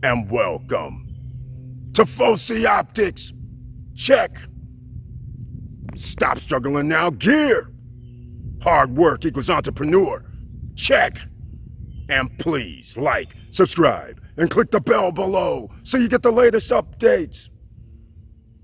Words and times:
and 0.02 0.30
welcome 0.30 1.06
to 1.94 2.04
Foci 2.04 2.66
Optics. 2.66 3.32
Check. 3.94 4.38
Stop 5.94 6.38
struggling 6.38 6.88
now. 6.88 7.10
Gear. 7.10 7.70
Hard 8.62 8.96
work 8.96 9.24
equals 9.24 9.48
entrepreneur. 9.48 10.22
Check. 10.74 11.18
And 12.08 12.38
please 12.38 12.96
like, 12.96 13.34
subscribe, 13.50 14.20
and 14.36 14.50
click 14.50 14.70
the 14.70 14.80
bell 14.80 15.10
below 15.10 15.70
so 15.82 15.96
you 15.98 16.08
get 16.08 16.22
the 16.22 16.30
latest 16.30 16.70
updates. 16.70 17.48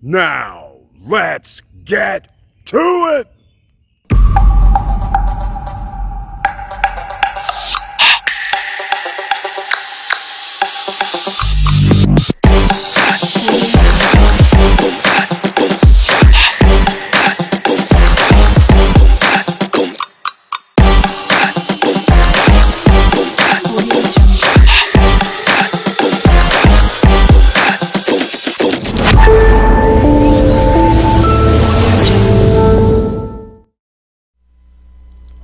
Now, 0.03 0.77
let's 1.01 1.63
get 1.85 2.29
to 2.67 2.79
it. 3.19 3.32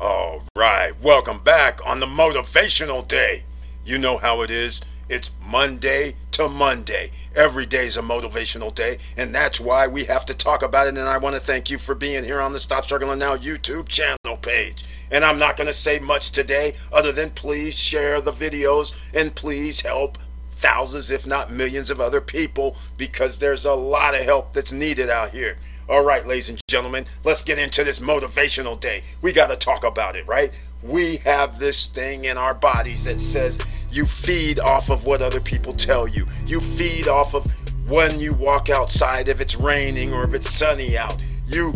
All 0.01 0.45
right, 0.55 0.93
welcome 1.03 1.39
back 1.41 1.81
on 1.87 2.01
the 2.01 2.07
motivational 2.07 3.07
day. 3.09 3.45
You 3.85 3.99
know 3.99 4.19
how 4.19 4.43
it 4.43 4.51
is. 4.51 4.83
It's 5.09 5.31
Monday 5.51 6.17
to 6.33 6.51
Monday. 6.51 7.11
Every 7.35 7.65
day's 7.65 7.97
a 7.97 8.03
motivational 8.03 8.75
day, 8.75 8.99
and 9.17 9.35
that's 9.35 9.59
why 9.59 9.87
we 9.87 10.05
have 10.05 10.27
to 10.27 10.35
talk 10.35 10.63
about 10.63 10.87
it. 10.87 10.99
And 10.99 11.09
I 11.09 11.17
want 11.17 11.35
to 11.35 11.41
thank 11.41 11.71
you 11.71 11.79
for 11.79 11.95
being 11.95 12.25
here 12.25 12.43
on 12.43 12.53
the 12.53 12.59
Stop 12.59 12.85
Struggling 12.85 13.19
Now 13.19 13.35
YouTube 13.35 13.89
channel 13.89 14.37
page. 14.43 14.85
And 15.11 15.25
I'm 15.25 15.39
not 15.39 15.57
going 15.57 15.67
to 15.67 15.73
say 15.73 15.99
much 15.99 16.33
today 16.33 16.75
other 16.93 17.11
than 17.11 17.31
please 17.31 17.79
share 17.79 18.21
the 18.21 18.33
videos 18.33 19.11
and 19.15 19.35
please 19.35 19.81
help 19.81 20.19
thousands, 20.51 21.11
if 21.11 21.27
not 21.27 21.51
millions, 21.51 21.91
of 21.91 22.03
other 22.03 22.21
people 22.21 22.77
because 22.99 23.39
there's 23.39 23.65
a 23.65 23.75
lot 23.75 24.15
of 24.15 24.21
help 24.21 24.53
that's 24.53 24.73
needed 24.73 25.09
out 25.09 25.31
here. 25.31 25.57
All 25.89 26.05
right, 26.05 26.27
ladies 26.27 26.51
and 26.51 26.61
gentlemen, 26.69 27.07
let's 27.25 27.43
get 27.43 27.59
into 27.59 27.83
this 27.83 28.01
motivational 28.01 28.79
day. 28.79 29.05
We 29.23 29.33
got 29.33 29.49
to 29.49 29.57
talk 29.57 29.85
about 29.85 30.17
it, 30.17 30.27
right? 30.27 30.53
We 30.83 31.17
have 31.19 31.59
this 31.59 31.87
thing 31.87 32.27
in 32.27 32.37
our 32.37 32.53
bodies 32.53 33.05
that 33.05 33.23
says 33.23 33.59
you 33.91 34.05
feed 34.07 34.59
off 34.59 34.91
of 34.91 35.07
what 35.07 35.23
other 35.23 35.41
people 35.41 35.73
tell 35.73 36.07
you. 36.07 36.27
You 36.47 36.61
feed 36.61 37.09
off 37.09 37.35
of 37.35 37.47
when 37.89 38.21
you 38.21 38.35
walk 38.35 38.69
outside, 38.69 39.29
if 39.29 39.41
it's 39.41 39.57
raining 39.57 40.13
or 40.13 40.25
if 40.25 40.35
it's 40.35 40.51
sunny 40.51 40.97
out. 40.97 41.17
You 41.47 41.75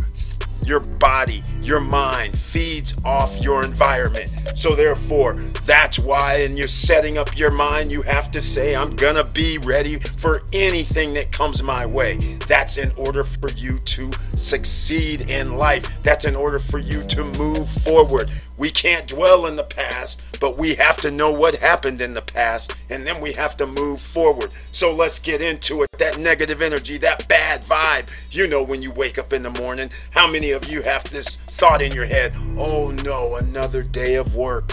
your 0.65 0.81
body, 0.81 1.43
your 1.61 1.81
mind 1.81 2.39
feeds 2.39 2.95
off 3.05 3.37
your 3.43 3.65
environment. 3.65 4.29
So, 4.55 4.75
therefore, 4.75 5.35
that's 5.65 5.99
why, 5.99 6.37
in 6.37 6.57
you're 6.57 6.69
setting 6.69 7.19
up 7.19 7.37
your 7.37 7.51
mind, 7.51 7.91
you 7.91 8.03
have 8.03 8.31
to 8.33 8.43
say, 8.43 8.75
I'm 8.75 8.95
gonna 8.97 9.25
be 9.25 9.59
ready 9.59 9.99
for 9.99 10.43
anything 10.53 11.15
that 11.15 11.33
comes 11.33 11.63
my 11.63 11.87
way. 11.87 12.17
That's 12.47 12.77
in 12.79 12.93
order 12.97 13.25
for 13.25 13.51
you 13.51 13.79
to 13.79 14.11
succeed 14.35 15.31
in 15.31 15.57
life. 15.57 16.03
That's 16.03 16.25
in 16.25 16.37
order 16.37 16.59
for 16.59 16.79
you 16.79 17.03
to 17.05 17.25
move 17.25 17.69
forward. 17.69 18.31
We 18.57 18.71
can't 18.71 19.09
dwell 19.09 19.47
in 19.47 19.57
the 19.57 19.65
past, 19.65 20.39
but 20.41 20.59
we 20.59 20.75
have 20.75 20.99
to 20.99 21.11
know 21.11 21.31
what 21.31 21.57
happened 21.57 22.03
in 22.03 22.15
the 22.15 22.23
past, 22.23 22.75
and 22.91 23.07
then 23.07 23.21
we 23.21 23.33
have 23.33 23.57
to 23.57 23.67
move 23.67 24.01
forward. 24.01 24.51
So 24.71 24.95
let's 24.95 25.19
get 25.19 25.41
into 25.41 25.83
it. 25.83 25.92
That 26.03 26.19
negative 26.19 26.61
energy, 26.63 26.99
that 26.99 27.29
bad 27.29 27.61
vibe. 27.63 28.09
You 28.33 28.49
know, 28.49 28.61
when 28.61 28.83
you 28.83 28.91
wake 28.91 29.21
up 29.21 29.33
in 29.33 29.45
the 29.45 29.51
morning, 29.51 29.89
how 30.11 30.29
many 30.29 30.51
of 30.51 30.69
you 30.69 30.83
have 30.83 31.09
this 31.11 31.37
thought 31.37 31.81
in 31.81 31.93
your 31.93 32.07
head? 32.07 32.35
Oh 32.59 32.91
no, 33.05 33.37
another 33.37 33.85
day 33.85 34.17
of 34.17 34.35
work. 34.35 34.73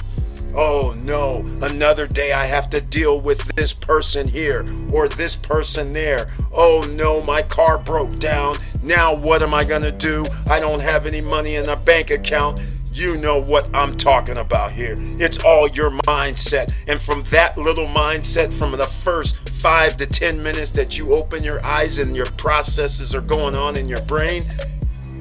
Oh 0.56 0.96
no, 0.98 1.46
another 1.62 2.08
day 2.08 2.34
I 2.34 2.46
have 2.46 2.72
to 2.72 2.82
deal 2.82 3.22
with 3.22 3.46
this 3.56 3.72
person 3.72 4.28
here 4.28 4.66
or 4.92 5.08
this 5.08 5.36
person 5.36 5.94
there. 5.94 6.32
Oh 6.52 6.84
no, 6.98 7.22
my 7.22 7.44
car 7.44 7.78
broke 7.78 8.18
down. 8.18 8.56
Now 8.82 9.14
what 9.14 9.44
am 9.44 9.54
I 9.54 9.64
going 9.64 9.84
to 9.84 9.92
do? 9.92 10.26
I 10.50 10.60
don't 10.60 10.82
have 10.82 11.06
any 11.06 11.22
money 11.22 11.58
in 11.58 11.70
a 11.70 11.76
bank 11.76 12.10
account. 12.10 12.60
You 12.92 13.18
know 13.18 13.40
what 13.40 13.70
I'm 13.76 13.96
talking 13.96 14.38
about 14.38 14.72
here. 14.72 14.96
It's 14.98 15.38
all 15.44 15.70
your 15.70 15.92
mindset. 15.92 16.74
And 16.88 17.00
from 17.00 17.24
that 17.26 17.56
little 17.56 17.86
mindset, 17.86 18.52
from 18.52 18.72
the 18.72 18.88
first 18.88 19.39
five 19.60 19.98
to 19.98 20.06
10 20.06 20.42
minutes 20.42 20.72
that 20.72 20.98
you 20.98 21.14
open 21.14 21.44
your 21.44 21.64
eyes 21.66 22.00
and 22.00 22.16
your 22.16 22.28
processes 22.32 23.14
are 23.14 23.22
going 23.22 23.56
on 23.56 23.76
in 23.76 23.90
your 23.90 24.02
brain, 24.04 24.42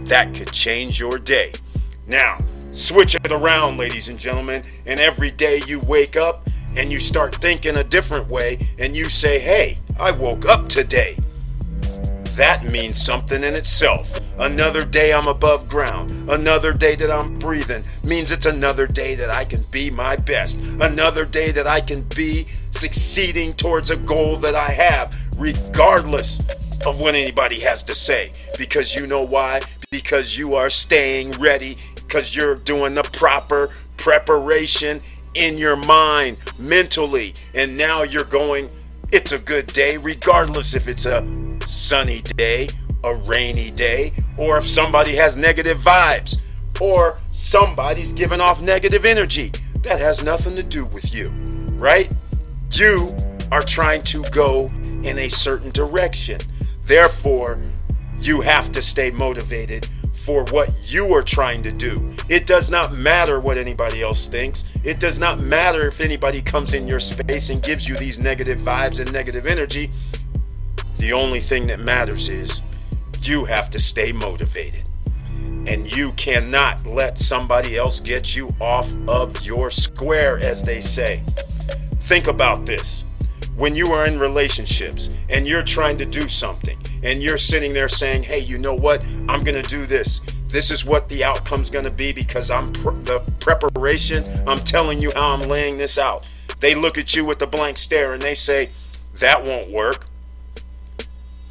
that 0.05 0.33
could 0.33 0.53
change 0.53 1.01
your 1.01 1.19
day. 1.19 1.53
Now, 2.07 2.39
switch 2.71 3.17
it 3.17 3.33
around, 3.33 3.79
ladies 3.79 4.07
and 4.07 4.17
gentlemen, 4.17 4.63
and 4.87 5.01
every 5.01 5.33
day 5.33 5.61
you 5.67 5.81
wake 5.81 6.15
up 6.15 6.49
and 6.77 6.93
you 6.93 7.01
start 7.01 7.35
thinking 7.35 7.79
a 7.79 7.85
different 7.85 8.29
way 8.29 8.61
and 8.79 8.97
you 8.97 9.09
say, 9.09 9.41
hey, 9.41 9.79
I 9.99 10.13
woke 10.13 10.47
up 10.47 10.69
today. 10.69 11.17
That 12.39 12.65
means 12.71 12.97
something 13.03 13.43
in 13.43 13.57
itself. 13.57 14.21
Another 14.39 14.85
day 14.85 15.13
I'm 15.13 15.27
above 15.27 15.69
ground. 15.69 16.13
Another 16.31 16.73
day 16.73 16.95
that 16.95 17.11
I'm 17.11 17.37
breathing 17.37 17.83
means 18.05 18.31
it's 18.31 18.47
another 18.47 18.87
day 18.87 19.17
that 19.17 19.29
I 19.29 19.45
can 19.45 19.65
be 19.73 19.91
my 19.91 20.15
best. 20.15 20.57
Another 20.81 21.25
day 21.27 21.51
that 21.51 21.67
I 21.67 21.81
can 21.81 22.03
be 22.15 22.47
succeeding 22.71 23.55
towards 23.55 23.91
a 23.91 23.97
goal 23.97 24.37
that 24.37 24.55
I 24.55 24.69
have, 24.69 25.17
regardless 25.37 26.39
of 26.87 27.01
what 27.01 27.17
anybody 27.17 27.59
has 27.59 27.83
to 27.83 27.95
say. 27.97 28.31
Because 28.57 28.95
you 28.95 29.09
know 29.09 29.23
why? 29.23 29.61
Because 29.91 30.39
you 30.39 30.55
are 30.55 30.71
staying 30.71 31.33
ready, 31.33 31.77
because 31.97 32.37
you're 32.37 32.55
doing 32.55 32.95
the 32.95 33.03
proper 33.03 33.71
preparation 33.97 35.01
in 35.35 35.59
your 35.59 35.75
mind, 35.75 36.39
mentally. 36.57 37.35
And 37.53 37.77
now 37.77 38.05
you're 38.05 38.23
going, 38.23 38.69
it's 39.11 39.33
a 39.33 39.41
good 39.41 39.67
day, 39.73 39.97
regardless 39.97 40.75
if 40.75 40.87
it's 40.87 41.05
a 41.05 41.23
sunny 41.69 42.23
day, 42.37 42.69
a 43.05 43.15
rainy 43.15 43.71
day, 43.71 44.13
or 44.37 44.59
if 44.59 44.67
somebody 44.67 45.15
has 45.15 45.37
negative 45.37 45.79
vibes, 45.79 46.41
or 46.81 47.19
somebody's 47.31 48.13
giving 48.13 48.41
off 48.41 48.61
negative 48.61 49.05
energy. 49.05 49.53
That 49.83 50.01
has 50.01 50.23
nothing 50.23 50.57
to 50.57 50.63
do 50.63 50.85
with 50.87 51.15
you, 51.15 51.29
right? 51.77 52.11
You 52.73 53.17
are 53.53 53.63
trying 53.63 54.03
to 54.03 54.23
go 54.31 54.71
in 55.03 55.19
a 55.19 55.29
certain 55.29 55.71
direction. 55.71 56.41
Therefore, 56.85 57.59
you 58.19 58.41
have 58.41 58.73
to 58.73 58.83
stay 58.83 59.11
motivated 59.11 59.87
for 60.13 60.45
what 60.51 60.71
you 60.85 61.15
are 61.15 61.23
trying 61.23 61.63
to 61.63 61.73
do. 61.73 62.11
It 62.29 62.47
does 62.47 62.71
not 62.71 62.93
matter 62.93 63.41
what 63.41 63.57
anybody 63.57 64.03
else 64.03 64.27
thinks. 64.27 64.65
It 64.85 65.01
does 65.01 65.19
not 65.19 65.41
matter 65.41 65.87
if 65.87 66.01
anybody 66.01 66.43
comes 66.43 66.75
in 66.75 66.87
your 66.87 67.01
space 67.01 67.51
and 67.51 67.63
gives 67.63 67.89
you 67.89 67.97
these 67.97 68.19
negative 68.19 68.59
vibes 68.59 69.01
and 69.01 69.11
negative 69.13 69.47
energy. 69.47 69.91
The 70.99 71.13
only 71.13 71.41
thing 71.41 71.67
that 71.69 71.81
matters 71.81 72.29
is 72.29 72.63
you 73.23 73.45
have 73.45 73.71
to 73.71 73.79
stay 73.79 74.13
motivated. 74.13 74.85
And 75.67 75.95
you 75.95 76.13
cannot 76.13 76.85
let 76.87 77.19
somebody 77.19 77.77
else 77.77 78.01
get 78.01 78.35
you 78.35 78.55
off 78.61 78.91
of 79.07 79.45
your 79.45 79.71
square, 79.71 80.39
as 80.39 80.65
they 80.65 80.81
say. 80.81 81.23
Think 82.01 82.27
about 82.27 82.65
this. 82.65 83.05
When 83.57 83.75
you 83.75 83.93
are 83.93 84.07
in 84.07 84.19
relationships 84.19 85.11
and 85.29 85.47
you're 85.47 85.63
trying 85.63 85.99
to 85.99 86.07
do 86.07 86.27
something 86.27 86.79
and 87.03 87.23
you're 87.23 87.39
sitting 87.39 87.75
there 87.75 87.89
saying, 87.89 88.23
hey, 88.23 88.39
you 88.39 88.57
know 88.57 88.75
what? 88.75 89.05
I'm 89.29 89.45
going 89.45 89.61
to 89.61 89.69
do 89.69 89.85
this. 89.85 90.21
This 90.49 90.71
is 90.71 90.85
what 90.85 91.09
the 91.09 91.23
outcome's 91.23 91.69
going 91.69 91.85
to 91.85 91.91
be 91.91 92.13
because 92.13 92.51
I'm 92.51 92.73
the 92.73 93.23
preparation. 93.39 94.25
I'm 94.47 94.61
telling 94.61 95.01
you 95.01 95.13
how 95.15 95.35
I'm 95.35 95.49
laying 95.49 95.77
this 95.77 95.99
out. 95.99 96.27
They 96.61 96.75
look 96.75 96.99
at 96.99 97.15
you 97.15 97.25
with 97.25 97.43
a 97.43 97.47
blank 97.47 97.77
stare 97.77 98.15
and 98.15 98.23
they 98.23 98.35
say, 98.35 98.71
that 99.15 99.45
won't 99.45 99.71
work. 99.71 100.07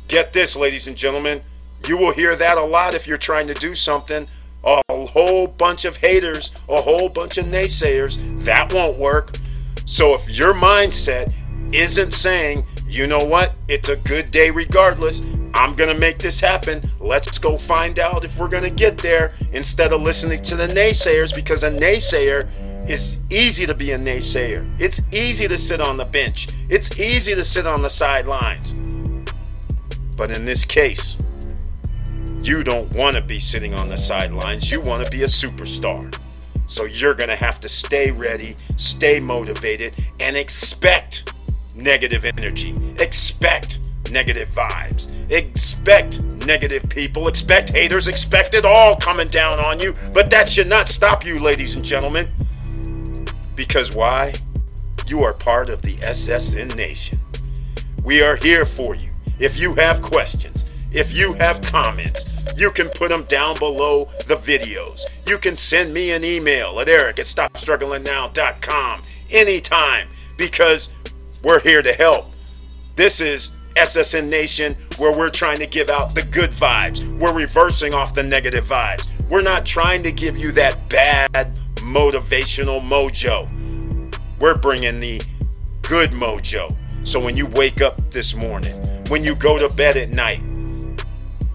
Get 0.07 0.33
this, 0.33 0.55
ladies 0.55 0.87
and 0.87 0.95
gentlemen. 0.95 1.41
You 1.87 1.97
will 1.97 2.11
hear 2.11 2.35
that 2.35 2.57
a 2.57 2.63
lot 2.63 2.95
if 2.95 3.07
you're 3.07 3.17
trying 3.17 3.47
to 3.47 3.53
do 3.53 3.75
something. 3.75 4.27
A 4.63 4.81
whole 4.89 5.47
bunch 5.47 5.85
of 5.85 5.97
haters, 5.97 6.51
a 6.67 6.81
whole 6.81 7.09
bunch 7.09 7.37
of 7.37 7.45
naysayers. 7.45 8.17
That 8.43 8.73
won't 8.73 8.97
work. 8.97 9.37
So 9.85 10.13
if 10.15 10.37
your 10.37 10.53
mindset 10.53 11.33
isn't 11.73 12.11
saying 12.11 12.65
you 12.87 13.05
know 13.05 13.23
what? 13.23 13.53
It's 13.67 13.89
a 13.89 13.97
good 13.97 14.31
day 14.31 14.49
regardless. 14.49 15.21
I'm 15.53 15.75
going 15.75 15.93
to 15.93 15.99
make 15.99 16.19
this 16.19 16.39
happen. 16.39 16.81
Let's 16.99 17.37
go 17.37 17.57
find 17.57 17.99
out 17.99 18.23
if 18.23 18.39
we're 18.39 18.47
going 18.47 18.63
to 18.63 18.69
get 18.69 18.97
there 18.97 19.33
instead 19.51 19.91
of 19.91 20.01
listening 20.01 20.41
to 20.43 20.55
the 20.55 20.67
naysayers 20.67 21.35
because 21.35 21.63
a 21.63 21.71
naysayer 21.71 22.47
is 22.89 23.19
easy 23.29 23.65
to 23.65 23.73
be 23.73 23.91
a 23.91 23.97
naysayer. 23.97 24.65
It's 24.79 25.01
easy 25.11 25.49
to 25.49 25.57
sit 25.57 25.81
on 25.81 25.97
the 25.97 26.05
bench, 26.05 26.47
it's 26.69 26.97
easy 26.97 27.35
to 27.35 27.43
sit 27.43 27.67
on 27.67 27.81
the 27.81 27.89
sidelines. 27.89 28.73
But 30.17 30.31
in 30.31 30.43
this 30.43 30.65
case, 30.65 31.15
you 32.41 32.63
don't 32.63 32.91
want 32.93 33.15
to 33.15 33.21
be 33.21 33.39
sitting 33.39 33.73
on 33.73 33.87
the 33.87 33.97
sidelines. 33.97 34.71
You 34.71 34.81
want 34.81 35.05
to 35.05 35.11
be 35.11 35.21
a 35.21 35.27
superstar. 35.27 36.13
So 36.65 36.83
you're 36.83 37.13
going 37.13 37.29
to 37.29 37.35
have 37.35 37.61
to 37.61 37.69
stay 37.69 38.11
ready, 38.11 38.57
stay 38.75 39.19
motivated, 39.21 39.93
and 40.19 40.35
expect 40.35 41.31
negative 41.75 42.25
energy. 42.25 42.75
Expect 42.99 43.79
negative 44.11 44.49
vibes. 44.49 45.09
Expect 45.31 46.21
negative 46.45 46.89
people. 46.89 47.27
Expect 47.27 47.69
haters. 47.69 48.07
Expect 48.07 48.55
it 48.55 48.65
all 48.65 48.95
coming 48.97 49.27
down 49.27 49.59
on 49.59 49.79
you. 49.79 49.93
But 50.13 50.29
that 50.31 50.49
should 50.49 50.67
not 50.67 50.87
stop 50.87 51.25
you, 51.25 51.39
ladies 51.39 51.75
and 51.75 51.85
gentlemen. 51.85 52.27
Because 53.55 53.93
why? 53.93 54.33
You 55.05 55.23
are 55.23 55.33
part 55.33 55.69
of 55.69 55.81
the 55.83 55.95
SSN 55.97 56.75
Nation. 56.75 57.19
We 58.03 58.21
are 58.21 58.35
here 58.35 58.65
for 58.65 58.95
you. 58.95 59.06
If 59.39 59.59
you 59.59 59.75
have 59.75 60.01
questions, 60.01 60.71
if 60.91 61.15
you 61.15 61.33
have 61.33 61.61
comments, 61.61 62.47
you 62.57 62.71
can 62.71 62.89
put 62.89 63.09
them 63.09 63.23
down 63.25 63.57
below 63.57 64.05
the 64.25 64.35
videos. 64.35 65.01
You 65.27 65.37
can 65.37 65.55
send 65.55 65.93
me 65.93 66.11
an 66.11 66.23
email 66.23 66.79
at 66.79 66.89
eric 66.89 67.19
at 67.19 67.25
stopstrugglingnow.com 67.25 69.03
anytime 69.29 70.07
because 70.37 70.91
we're 71.43 71.59
here 71.59 71.83
to 71.83 71.93
help. 71.93 72.25
This 72.95 73.21
is 73.21 73.51
SSN 73.75 74.27
Nation 74.27 74.75
where 74.97 75.15
we're 75.15 75.29
trying 75.29 75.59
to 75.59 75.67
give 75.67 75.91
out 75.91 76.15
the 76.15 76.23
good 76.23 76.49
vibes. 76.49 77.07
We're 77.19 77.33
reversing 77.33 77.93
off 77.93 78.15
the 78.15 78.23
negative 78.23 78.65
vibes. 78.65 79.07
We're 79.29 79.43
not 79.43 79.67
trying 79.67 80.01
to 80.03 80.11
give 80.11 80.35
you 80.35 80.51
that 80.53 80.89
bad 80.89 81.55
motivational 81.75 82.81
mojo. 82.81 83.47
We're 84.39 84.57
bringing 84.57 84.99
the 84.99 85.21
good 85.83 86.09
mojo. 86.09 86.75
So 87.03 87.19
when 87.19 87.37
you 87.37 87.45
wake 87.45 87.81
up 87.81 88.09
this 88.09 88.35
morning, 88.35 88.86
when 89.09 89.23
you 89.23 89.35
go 89.35 89.57
to 89.57 89.73
bed 89.75 89.95
at 89.95 90.09
night, 90.09 90.43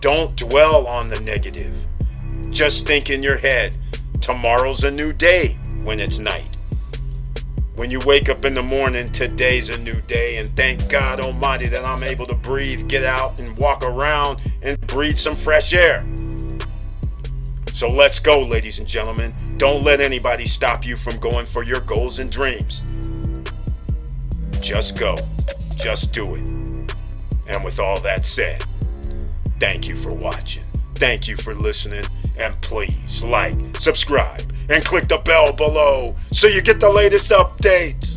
don't 0.00 0.34
dwell 0.36 0.86
on 0.86 1.08
the 1.08 1.20
negative. 1.20 1.86
Just 2.50 2.86
think 2.86 3.10
in 3.10 3.22
your 3.22 3.36
head, 3.36 3.76
tomorrow's 4.20 4.84
a 4.84 4.90
new 4.90 5.12
day 5.12 5.58
when 5.84 6.00
it's 6.00 6.18
night. 6.18 6.48
When 7.74 7.90
you 7.90 8.00
wake 8.00 8.28
up 8.28 8.44
in 8.44 8.54
the 8.54 8.62
morning, 8.62 9.10
today's 9.10 9.70
a 9.70 9.78
new 9.78 10.00
day, 10.02 10.38
and 10.38 10.54
thank 10.56 10.88
God 10.88 11.20
Almighty 11.20 11.66
that 11.68 11.84
I'm 11.84 12.02
able 12.02 12.26
to 12.26 12.34
breathe, 12.34 12.88
get 12.88 13.04
out, 13.04 13.38
and 13.38 13.56
walk 13.56 13.82
around 13.82 14.40
and 14.62 14.80
breathe 14.86 15.16
some 15.16 15.34
fresh 15.34 15.74
air. 15.74 16.06
So 17.72 17.90
let's 17.90 18.18
go, 18.18 18.40
ladies 18.42 18.78
and 18.78 18.86
gentlemen. 18.86 19.34
Don't 19.56 19.82
let 19.82 20.00
anybody 20.00 20.46
stop 20.46 20.86
you 20.86 20.96
from 20.96 21.18
going 21.18 21.46
for 21.46 21.62
your 21.62 21.80
goals 21.80 22.18
and 22.18 22.30
dreams. 22.30 22.82
Just 24.60 24.98
go. 24.98 25.16
Just 25.76 26.12
do 26.12 26.34
it. 26.34 26.61
And 27.52 27.62
with 27.62 27.78
all 27.78 28.00
that 28.00 28.24
said, 28.24 28.64
thank 29.60 29.86
you 29.86 29.94
for 29.94 30.12
watching. 30.12 30.64
Thank 30.94 31.28
you 31.28 31.36
for 31.36 31.54
listening. 31.54 32.04
And 32.38 32.58
please 32.62 33.22
like, 33.22 33.54
subscribe, 33.76 34.50
and 34.70 34.82
click 34.82 35.06
the 35.06 35.18
bell 35.18 35.52
below 35.52 36.14
so 36.30 36.46
you 36.46 36.62
get 36.62 36.80
the 36.80 36.90
latest 36.90 37.30
updates. 37.30 38.16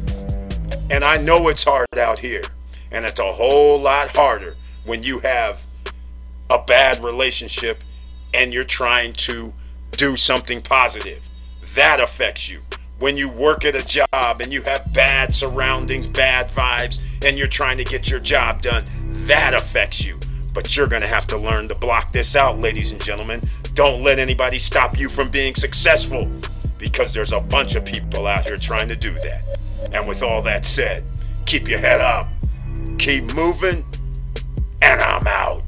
And 0.89 1.03
I 1.03 1.17
know 1.17 1.49
it's 1.49 1.65
hard 1.65 1.87
out 1.97 2.19
here, 2.19 2.43
and 2.91 3.03
it's 3.03 3.19
a 3.19 3.31
whole 3.31 3.79
lot 3.79 4.15
harder 4.15 4.55
when 4.85 5.03
you 5.03 5.19
have 5.19 5.65
a 6.49 6.59
bad 6.59 7.03
relationship 7.03 7.83
and 8.33 8.53
you're 8.53 8.63
trying 8.63 9.11
to 9.13 9.53
do 9.91 10.15
something 10.15 10.61
positive. 10.61 11.29
That 11.73 11.99
affects 11.99 12.49
you. 12.49 12.61
When 12.99 13.17
you 13.17 13.29
work 13.29 13.65
at 13.65 13.75
a 13.75 13.85
job 13.85 14.39
and 14.39 14.53
you 14.53 14.61
have 14.61 14.93
bad 14.93 15.33
surroundings, 15.33 16.07
bad 16.07 16.47
vibes, 16.47 17.01
and 17.25 17.37
you're 17.37 17.47
trying 17.47 17.77
to 17.77 17.83
get 17.83 18.09
your 18.09 18.21
job 18.21 18.61
done, 18.61 18.85
that 19.27 19.53
affects 19.53 20.05
you. 20.05 20.19
But 20.53 20.77
you're 20.77 20.87
going 20.87 21.01
to 21.01 21.07
have 21.07 21.27
to 21.27 21.37
learn 21.37 21.67
to 21.67 21.75
block 21.75 22.13
this 22.13 22.35
out, 22.35 22.59
ladies 22.59 22.91
and 22.91 23.03
gentlemen. 23.03 23.41
Don't 23.73 24.03
let 24.03 24.19
anybody 24.19 24.57
stop 24.57 24.97
you 24.97 25.09
from 25.09 25.29
being 25.29 25.53
successful 25.53 26.29
because 26.77 27.13
there's 27.13 27.33
a 27.33 27.41
bunch 27.41 27.75
of 27.75 27.83
people 27.83 28.25
out 28.25 28.45
here 28.45 28.55
trying 28.55 28.87
to 28.87 28.95
do 28.95 29.11
that. 29.11 29.43
And 29.91 30.07
with 30.07 30.23
all 30.23 30.41
that 30.43 30.65
said, 30.65 31.03
keep 31.45 31.67
your 31.67 31.79
head 31.79 31.99
up, 31.99 32.29
keep 32.97 33.33
moving, 33.33 33.83
and 34.81 35.01
I'm 35.01 35.27
out. 35.27 35.64